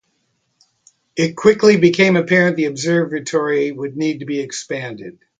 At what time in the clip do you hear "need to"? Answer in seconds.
3.97-4.25